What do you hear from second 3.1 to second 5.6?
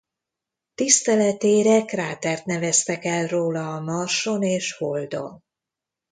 róla a Marson és Holdon.